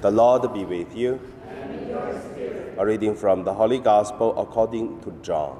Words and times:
The 0.00 0.12
Lord 0.12 0.54
be 0.54 0.64
with 0.64 0.94
you. 0.94 1.20
A 2.76 2.86
reading 2.86 3.16
from 3.16 3.42
the 3.42 3.52
Holy 3.52 3.80
Gospel 3.80 4.40
according 4.40 5.00
to 5.00 5.10
John. 5.22 5.58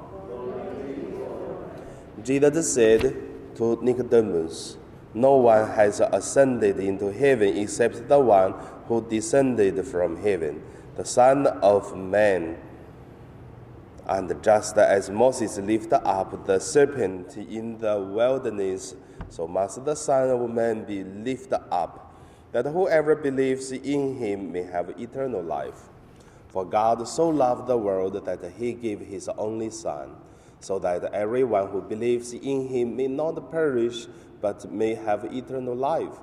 Jesus 2.23 2.73
said 2.73 3.17
to 3.55 3.77
Nicodemus, 3.81 4.77
No 5.13 5.35
one 5.35 5.67
has 5.71 5.99
ascended 5.99 6.79
into 6.79 7.11
heaven 7.11 7.57
except 7.57 8.07
the 8.07 8.17
one 8.17 8.53
who 8.87 9.05
descended 9.09 9.85
from 9.85 10.15
heaven, 10.15 10.63
the 10.95 11.03
Son 11.03 11.45
of 11.45 11.97
Man. 11.97 12.57
And 14.07 14.41
just 14.41 14.77
as 14.77 15.09
Moses 15.09 15.57
lifted 15.57 16.01
up 16.07 16.45
the 16.45 16.59
serpent 16.59 17.35
in 17.35 17.77
the 17.77 17.99
wilderness, 17.99 18.95
so 19.27 19.49
must 19.49 19.83
the 19.83 19.95
Son 19.95 20.29
of 20.29 20.49
Man 20.49 20.85
be 20.85 21.03
lifted 21.03 21.59
up 21.69 22.08
that 22.51 22.65
whoever 22.65 23.15
believes 23.15 23.71
in 23.71 24.17
him 24.17 24.51
may 24.51 24.63
have 24.63 24.99
eternal 24.99 25.41
life. 25.41 25.89
For 26.47 26.65
God 26.65 27.07
so 27.07 27.29
loved 27.29 27.67
the 27.67 27.77
world 27.77 28.25
that 28.25 28.51
he 28.57 28.73
gave 28.73 29.01
his 29.01 29.29
only 29.37 29.69
Son, 29.69 30.15
so 30.59 30.79
that 30.79 31.13
everyone 31.13 31.67
who 31.69 31.81
believes 31.81 32.33
in 32.33 32.67
him 32.67 32.95
may 32.97 33.07
not 33.07 33.51
perish, 33.51 34.07
but 34.41 34.71
may 34.71 34.95
have 34.95 35.25
eternal 35.25 35.75
life. 35.75 36.17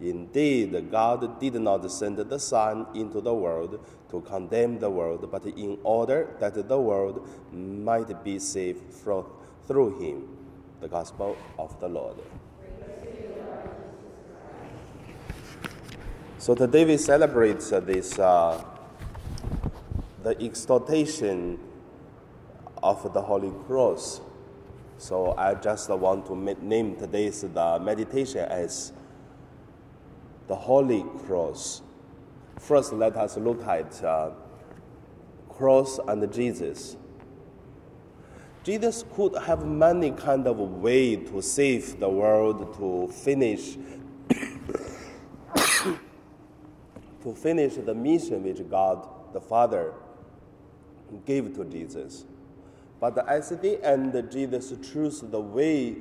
Indeed, 0.00 0.90
God 0.90 1.40
did 1.40 1.54
not 1.54 1.90
send 1.90 2.16
the 2.16 2.38
Son 2.38 2.86
into 2.94 3.20
the 3.20 3.34
world 3.34 3.84
to 4.10 4.20
condemn 4.22 4.78
the 4.78 4.88
world, 4.88 5.28
but 5.30 5.44
in 5.44 5.76
order 5.82 6.28
that 6.38 6.54
the 6.68 6.80
world 6.80 7.28
might 7.52 8.24
be 8.24 8.38
saved 8.38 8.90
through 8.94 9.98
him. 9.98 10.28
The 10.80 10.88
Gospel 10.88 11.36
of 11.58 11.78
the 11.80 11.88
Lord. 11.88 12.16
So 16.48 16.54
today 16.54 16.86
we 16.86 16.96
celebrate 16.96 17.60
uh, 17.70 17.80
this 17.80 18.18
uh, 18.18 18.64
the 20.22 20.42
exaltation 20.42 21.58
of 22.82 23.12
the 23.12 23.20
Holy 23.20 23.52
Cross. 23.66 24.22
So 24.96 25.34
I 25.36 25.56
just 25.56 25.90
want 25.90 26.24
to 26.24 26.64
name 26.64 26.96
today's 26.96 27.42
the 27.42 27.78
meditation 27.80 28.46
as 28.48 28.94
the 30.46 30.54
Holy 30.54 31.04
Cross. 31.26 31.82
First, 32.58 32.94
let 32.94 33.14
us 33.18 33.36
look 33.36 33.62
at 33.66 34.02
uh, 34.02 34.30
cross 35.50 36.00
and 36.08 36.32
Jesus. 36.32 36.96
Jesus 38.64 39.04
could 39.14 39.36
have 39.36 39.66
many 39.66 40.12
kind 40.12 40.46
of 40.46 40.56
way 40.58 41.16
to 41.16 41.42
save 41.42 42.00
the 42.00 42.08
world, 42.08 42.74
to 42.78 43.12
finish 43.12 43.76
to 47.22 47.34
finish 47.34 47.74
the 47.74 47.94
mission 47.94 48.42
which 48.44 48.68
God 48.68 49.08
the 49.32 49.40
Father 49.40 49.92
gave 51.24 51.54
to 51.54 51.64
Jesus. 51.64 52.24
But 53.00 53.28
at 53.28 53.62
the 53.62 53.84
end, 53.84 54.30
Jesus 54.30 54.72
chose 54.92 55.20
the 55.20 55.40
way 55.40 55.96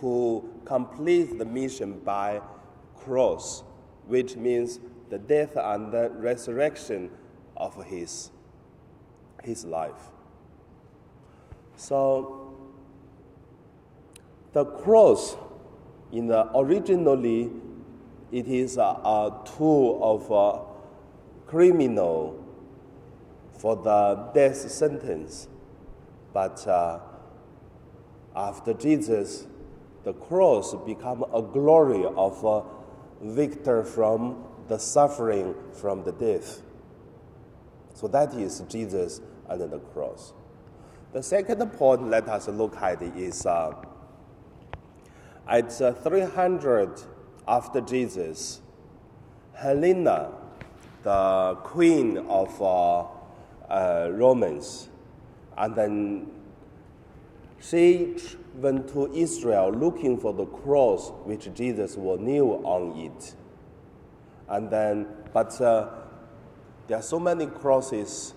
to 0.00 0.48
complete 0.64 1.38
the 1.38 1.44
mission 1.44 2.00
by 2.00 2.40
cross, 2.96 3.62
which 4.06 4.36
means 4.36 4.80
the 5.10 5.18
death 5.18 5.56
and 5.56 5.92
the 5.92 6.10
resurrection 6.10 7.10
of 7.56 7.84
his, 7.84 8.30
his 9.42 9.64
life. 9.64 10.10
So, 11.76 12.54
the 14.52 14.64
cross 14.64 15.36
in 16.12 16.26
the 16.26 16.50
originally 16.56 17.50
it 18.32 18.46
is 18.46 18.76
a, 18.76 18.80
a 18.80 19.42
tool 19.56 20.00
of 20.02 20.30
a 20.30 21.50
criminal 21.50 22.44
for 23.58 23.76
the 23.76 24.30
death 24.34 24.56
sentence. 24.70 25.48
But 26.32 26.66
uh, 26.66 27.00
after 28.34 28.72
Jesus, 28.74 29.46
the 30.04 30.12
cross 30.12 30.74
become 30.86 31.24
a 31.34 31.42
glory 31.42 32.04
of 32.04 32.44
a 32.44 32.62
victor 33.22 33.84
from 33.84 34.44
the 34.68 34.78
suffering 34.78 35.54
from 35.72 36.04
the 36.04 36.12
death. 36.12 36.62
So 37.94 38.08
that 38.08 38.32
is 38.34 38.60
Jesus 38.68 39.20
and 39.48 39.60
the 39.60 39.78
cross. 39.78 40.32
The 41.12 41.22
second 41.22 41.66
point 41.72 42.08
let 42.08 42.28
us 42.28 42.48
look 42.48 42.76
at 42.76 43.02
is 43.02 43.44
uh, 43.44 43.74
at 45.48 45.82
uh, 45.82 45.92
300 45.92 47.02
after 47.50 47.80
Jesus, 47.80 48.60
Helena, 49.54 50.30
the 51.02 51.56
queen 51.64 52.16
of 52.28 52.62
uh, 52.62 53.00
uh, 53.68 54.08
Romans, 54.12 54.88
and 55.58 55.74
then 55.74 56.30
she 57.60 58.16
went 58.54 58.88
to 58.90 59.12
Israel 59.12 59.72
looking 59.72 60.16
for 60.16 60.32
the 60.32 60.46
cross 60.46 61.10
which 61.24 61.52
Jesus 61.52 61.96
will 61.96 62.18
kneel 62.18 62.60
on 62.64 62.96
it. 62.96 63.34
And 64.48 64.70
then, 64.70 65.08
but 65.32 65.60
uh, 65.60 65.88
there 66.86 66.98
are 66.98 67.02
so 67.02 67.18
many 67.18 67.46
crosses 67.46 68.32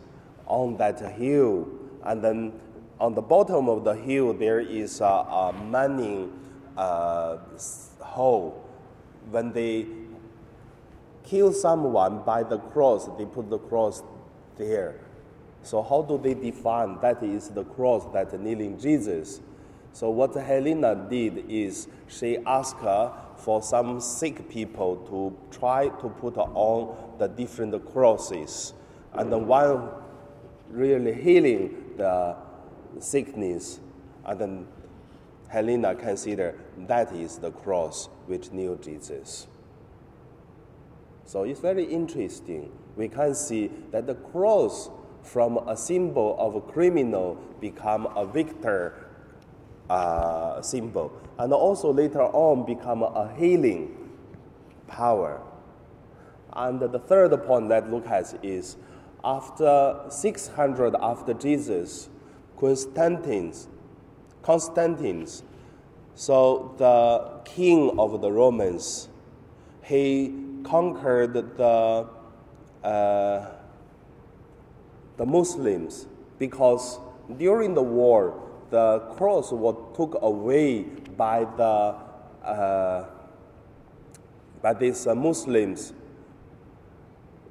on 0.47 0.78
that 0.78 1.00
hill, 1.13 1.68
and 2.03 2.24
then 2.24 2.53
on 3.00 3.13
the 3.13 3.22
bottom 3.22 3.69
of 3.69 3.84
the 3.84 3.94
hill 3.94 4.34
there 4.34 4.59
is 4.59 5.01
a, 5.01 5.06
a 5.06 5.53
manning 5.69 6.34
uh, 6.75 7.38
hole 8.00 8.62
when 9.29 9.51
they 9.53 9.85
kill 11.23 11.53
someone 11.53 12.23
by 12.23 12.44
the 12.44 12.57
cross, 12.57 13.09
they 13.17 13.25
put 13.25 13.50
the 13.50 13.57
cross 13.57 14.03
there. 14.57 15.00
So 15.61 15.81
how 15.81 16.01
do 16.01 16.17
they 16.17 16.34
define 16.34 17.00
that 17.01 17.23
is 17.23 17.50
the 17.50 17.63
cross 17.63 18.06
that 18.13 18.39
kneeling 18.39 18.78
Jesus? 18.79 19.39
So 19.94 20.09
what 20.09 20.35
Helena 20.35 21.07
did 21.09 21.45
is 21.50 21.88
she 22.07 22.38
asked 22.45 22.78
for 23.38 23.62
some 23.62 24.01
sick 24.01 24.50
people 24.50 24.97
to 25.07 25.57
try 25.57 25.88
to 25.88 26.09
put 26.09 26.35
on 26.38 27.17
the 27.19 27.28
different 27.28 27.85
crosses, 27.91 28.73
and 29.13 29.31
the 29.31 29.38
one 29.38 29.89
really 30.69 31.13
healing 31.13 31.94
the 31.97 32.35
sickness, 33.00 33.79
and 34.25 34.39
then 34.39 34.67
Helena 35.53 35.94
considered 35.94 36.59
that 36.88 37.14
is 37.14 37.38
the 37.38 37.52
cross 37.52 38.09
which 38.25 38.52
knew 38.52 38.75
Jesus. 38.81 39.46
So 41.25 41.44
it's 41.44 41.59
very 41.59 41.84
interesting. 41.84 42.72
We 42.96 43.08
can 43.08 43.36
see 43.36 43.69
that 43.92 44.08
the 44.08 44.16
cross 44.16 44.90
from 45.22 45.59
a 45.68 45.78
symbol 45.78 46.36
of 46.40 46.56
a 46.56 46.62
criminal 46.62 47.36
become 47.62 48.08
a 48.16 48.25
victor 48.25 49.06
uh, 49.92 50.59
symbol, 50.63 51.13
and 51.38 51.53
also 51.53 51.94
later 51.94 52.24
on 52.24 52.66
become 52.66 53.03
a 53.03 53.31
healing 53.38 54.09
power. 54.88 55.40
And 56.53 56.80
the 56.80 56.97
third 56.97 57.31
point 57.46 57.69
that 57.69 57.92
look 57.92 58.08
at 58.08 58.44
is 58.44 58.75
after 59.24 60.02
600 60.09 60.96
after 61.00 61.36
Jesus, 61.36 62.09
Constantine's 62.58 63.68
Constantine, 64.44 65.26
so 66.16 66.76
the 66.78 67.42
king 67.46 67.98
of 67.98 68.22
the 68.22 68.31
Romans, 68.31 69.08
he 69.84 70.34
conquered 70.64 71.34
the, 71.58 72.08
uh, 72.84 73.46
the 75.18 75.26
Muslims 75.26 76.08
because 76.38 77.00
during 77.38 77.74
the 77.74 77.81
war, 77.81 78.40
the 78.70 79.00
cross 79.16 79.52
was 79.52 79.76
took 79.96 80.18
away 80.22 80.81
by 81.16 81.46
the 81.58 81.96
uh, 82.44 83.06
by 84.62 84.74
these 84.74 85.06
uh, 85.06 85.14
Muslims 85.14 85.94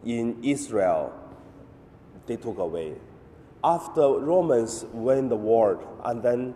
in 0.04 0.42
Israel. 0.42 1.12
They 2.26 2.36
took 2.36 2.58
away 2.58 2.96
after 3.62 4.18
Romans 4.18 4.84
win 4.92 5.28
the 5.28 5.36
war, 5.36 5.78
and 6.04 6.22
then 6.22 6.54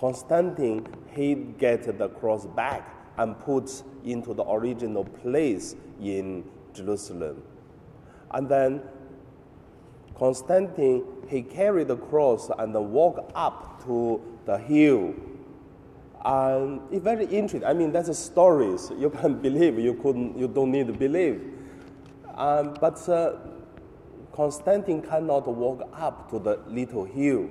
Constantine, 0.00 0.86
he 1.10 1.34
get 1.34 1.98
the 1.98 2.08
cross 2.08 2.46
back 2.46 2.88
and 3.18 3.38
put 3.38 3.82
into 4.02 4.32
the 4.32 4.42
original 4.50 5.04
place 5.04 5.76
in 6.00 6.42
Jerusalem. 6.72 7.42
And 8.30 8.48
then 8.48 8.80
Constantine, 10.14 11.04
he 11.28 11.42
carried 11.42 11.88
the 11.88 11.98
cross 11.98 12.50
and 12.58 12.74
walked 12.90 13.30
up 13.34 13.84
to 13.84 14.22
the 14.46 14.56
hill. 14.56 15.12
And 16.24 16.80
it's 16.90 17.04
very 17.04 17.26
interesting. 17.26 17.64
I 17.64 17.74
mean, 17.74 17.92
that's 17.92 18.08
a 18.08 18.14
stories. 18.14 18.90
You 18.98 19.10
can 19.10 19.34
believe, 19.34 19.78
you, 19.78 19.94
couldn't, 19.94 20.38
you 20.38 20.48
don't 20.48 20.70
need 20.70 20.86
to 20.86 20.94
believe. 20.94 21.42
Um, 22.36 22.74
but 22.80 23.06
uh, 23.06 23.36
Constantine 24.32 25.02
cannot 25.02 25.46
walk 25.46 25.86
up 25.92 26.30
to 26.30 26.38
the 26.38 26.58
little 26.68 27.04
hill 27.04 27.50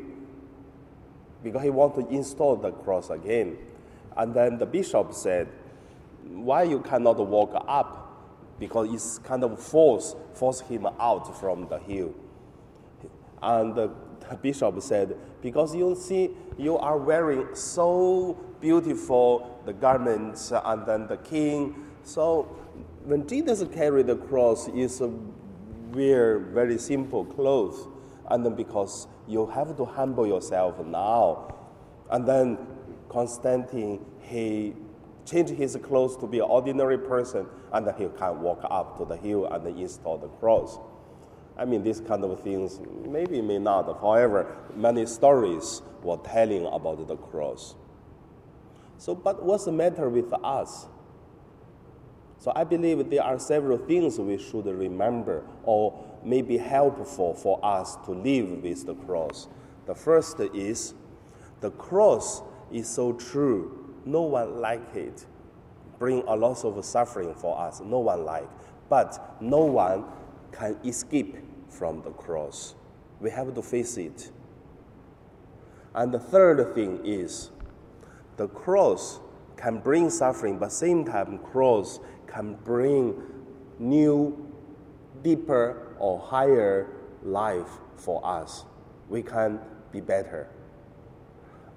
because 1.44 1.64
he 1.64 1.70
want 1.70 1.96
to 1.96 2.08
install 2.10 2.56
the 2.56 2.72
cross 2.72 3.10
again. 3.10 3.58
And 4.18 4.34
then 4.34 4.58
the 4.58 4.66
bishop 4.66 5.14
said, 5.14 5.48
why 6.28 6.64
you 6.64 6.80
cannot 6.80 7.18
walk 7.26 7.54
up 7.68 8.06
because 8.60 8.94
it's 8.94 9.18
kind 9.20 9.44
of 9.44 9.60
force 9.60 10.16
force 10.34 10.60
him 10.62 10.86
out 11.00 11.40
from 11.40 11.68
the 11.70 11.80
hill. 11.80 12.14
And 13.42 13.74
the 13.74 13.90
bishop 14.42 14.82
said, 14.82 15.18
because 15.42 15.74
you 15.74 15.96
see 15.96 16.32
you 16.58 16.78
are 16.78 16.98
wearing 16.98 17.48
so 17.56 18.38
beautiful 18.60 19.62
the 19.66 19.74
garments 19.74 20.52
and 20.52 20.86
then 20.86 21.08
the 21.08 21.18
king. 21.18 21.86
So 22.04 22.44
when 23.06 23.28
Jesus 23.28 23.64
carried 23.74 24.08
the 24.08 24.18
cross, 24.18 24.68
is 24.68 25.02
wear 25.92 26.40
very 26.40 26.78
simple 26.78 27.26
clothes, 27.26 27.88
and 28.30 28.46
then 28.46 28.56
because 28.56 29.08
you 29.28 29.46
have 29.48 29.76
to 29.78 29.86
humble 29.86 30.28
yourself 30.28 30.80
now, 30.86 31.56
and 32.12 32.28
then 32.28 32.58
Constantine 33.10 34.06
he 34.22 34.74
changed 35.26 35.54
his 35.54 35.78
clothes 35.82 36.18
to 36.18 36.28
be 36.28 36.40
an 36.40 36.46
ordinary 36.46 36.98
person, 36.98 37.46
and 37.72 37.86
then 37.86 37.94
he 37.98 38.08
can 38.18 38.42
walk 38.42 38.62
up 38.70 38.98
to 38.98 39.06
the 39.06 39.16
hill 39.16 39.46
and 39.46 39.66
install 39.80 40.18
the 40.18 40.28
cross. 40.28 40.80
I 41.58 41.66
mean, 41.66 41.84
these 41.84 42.00
kind 42.00 42.24
of 42.24 42.40
things 42.40 42.80
maybe 43.06 43.42
may 43.42 43.60
not. 43.60 43.86
However, 44.00 44.56
many 44.76 45.06
stories 45.06 45.82
were 46.02 46.18
telling 46.18 46.66
about 46.66 47.06
the 47.08 47.18
cross. 47.18 47.76
So, 48.98 49.14
but 49.14 49.44
what's 49.44 49.66
the 49.66 49.72
matter 49.72 50.10
with 50.10 50.32
us? 50.44 50.88
So 52.38 52.54
I 52.56 52.64
believe 52.64 53.10
there 53.10 53.24
are 53.24 53.38
several 53.38 53.78
things 53.78 54.18
we 54.18 54.38
should 54.38 54.66
remember 54.66 55.44
or 55.64 56.06
may 56.24 56.42
be 56.42 56.58
helpful 56.58 57.34
for 57.34 57.60
us 57.64 57.96
to 58.06 58.12
live 58.12 58.64
with 58.64 58.86
the 58.86 58.96
cross. 58.96 59.48
The 59.86 59.96
first 59.96 60.40
is 60.40 60.94
the 61.62 61.72
cross 61.72 62.42
is 62.72 62.88
so 62.88 63.14
true. 63.14 63.94
No 64.06 64.22
one 64.22 64.62
like 64.62 64.96
it. 64.96 65.26
Bring 65.98 66.24
a 66.28 66.36
lot 66.36 66.64
of 66.64 66.84
suffering 66.86 67.34
for 67.34 67.60
us. 67.60 67.82
No 67.82 68.00
one 68.00 68.24
like. 68.24 68.50
But 68.88 69.42
no 69.42 69.60
one 69.60 70.06
can 70.52 70.78
escape 70.86 71.38
from 71.70 72.02
the 72.02 72.12
cross. 72.12 72.76
We 73.20 73.30
have 73.32 73.54
to 73.54 73.62
face 73.62 73.98
it. 73.98 74.32
And 75.94 76.14
the 76.14 76.20
third 76.20 76.74
thing 76.76 77.02
is 77.04 77.52
the 78.38 78.48
cross 78.48 79.20
can 79.58 79.80
bring 79.80 80.10
suffering, 80.10 80.58
but 80.58 80.72
same 80.72 81.04
time 81.04 81.40
cross 81.40 82.00
can 82.28 82.54
bring 82.64 83.22
new, 83.78 84.48
deeper, 85.22 85.89
or 86.00 86.20
higher 86.20 86.88
life 87.24 87.70
for 87.96 88.26
us. 88.26 88.66
We 89.10 89.22
can 89.22 89.60
be 89.92 90.02
better. 90.02 90.48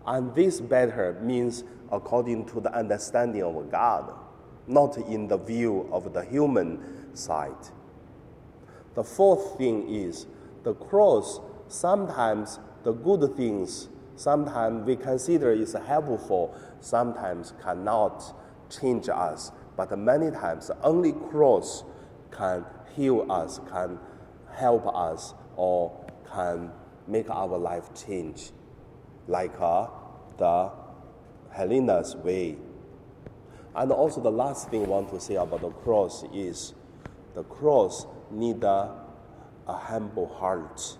And 0.06 0.34
this 0.34 0.60
better 0.60 1.18
means 1.22 1.64
according 1.90 2.46
to 2.46 2.60
the 2.60 2.74
understanding 2.74 3.42
of 3.42 3.70
God, 3.70 4.12
not 4.66 4.96
in 4.96 5.28
the 5.28 5.38
view 5.38 5.88
of 5.92 6.12
the 6.12 6.24
human 6.24 7.14
side. 7.14 7.68
The 8.94 9.04
fourth 9.04 9.58
thing 9.58 9.88
is 9.88 10.26
the 10.64 10.74
cross, 10.74 11.40
sometimes 11.68 12.58
the 12.84 12.92
good 12.92 13.36
things, 13.36 13.88
sometimes 14.16 14.86
we 14.86 14.96
consider 14.96 15.52
is 15.52 15.74
helpful, 15.74 16.54
sometimes 16.80 17.52
cannot 17.62 18.34
change 18.70 19.08
us 19.08 19.52
but 19.76 19.96
many 19.98 20.30
times 20.30 20.70
only 20.82 21.12
cross 21.12 21.84
can 22.36 22.64
heal 22.96 23.30
us, 23.30 23.60
can 23.70 23.98
help 24.52 24.86
us, 24.94 25.34
or 25.56 26.04
can 26.32 26.70
make 27.06 27.28
our 27.30 27.58
life 27.58 27.90
change, 27.94 28.50
like 29.28 29.52
uh, 29.60 29.86
the 30.38 30.70
Helena's 31.50 32.16
way. 32.16 32.56
And 33.74 33.90
also 33.92 34.20
the 34.20 34.30
last 34.30 34.70
thing 34.70 34.84
I 34.84 34.88
want 34.88 35.10
to 35.10 35.20
say 35.20 35.36
about 35.36 35.60
the 35.62 35.70
cross 35.70 36.24
is 36.34 36.74
the 37.34 37.44
cross 37.44 38.06
need 38.30 38.62
a, 38.64 38.94
a 39.66 39.72
humble 39.72 40.26
heart 40.26 40.98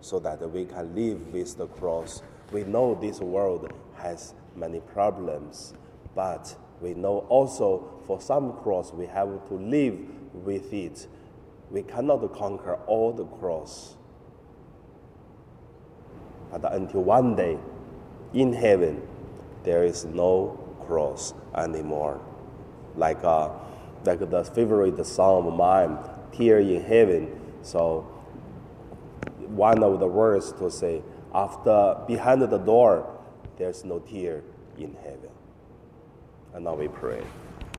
so 0.00 0.18
that 0.20 0.40
we 0.50 0.64
can 0.64 0.94
live 0.94 1.32
with 1.32 1.56
the 1.56 1.66
cross. 1.66 2.22
We 2.52 2.64
know 2.64 2.94
this 2.94 3.20
world 3.20 3.72
has 3.96 4.34
many 4.56 4.80
problems, 4.80 5.74
but 6.14 6.56
we 6.80 6.94
know 6.94 7.26
also 7.28 8.00
for 8.06 8.20
some 8.20 8.52
cross 8.62 8.92
we 8.92 9.06
have 9.06 9.46
to 9.48 9.54
live 9.54 9.98
with 10.32 10.72
it. 10.72 11.06
We 11.70 11.82
cannot 11.82 12.32
conquer 12.34 12.76
all 12.86 13.12
the 13.12 13.24
cross. 13.24 13.96
But 16.50 16.72
until 16.72 17.02
one 17.02 17.36
day 17.36 17.58
in 18.32 18.52
heaven, 18.52 19.02
there 19.64 19.84
is 19.84 20.04
no 20.04 20.58
cross 20.86 21.34
anymore. 21.54 22.20
Like, 22.96 23.22
uh, 23.22 23.50
like 24.04 24.30
the 24.30 24.44
favorite 24.44 25.04
song 25.04 25.46
of 25.46 25.54
mine, 25.54 25.98
Tear 26.32 26.60
in 26.60 26.82
Heaven. 26.82 27.38
So, 27.62 28.00
one 29.48 29.82
of 29.82 30.00
the 30.00 30.06
words 30.06 30.52
to 30.52 30.70
say, 30.70 31.02
after 31.34 31.96
behind 32.06 32.42
the 32.42 32.58
door, 32.58 33.18
there's 33.58 33.84
no 33.84 33.98
tear 33.98 34.42
in 34.78 34.94
heaven. 35.02 35.30
And 36.58 36.64
now 36.64 36.74
we 36.74 36.88
pray. 36.88 37.22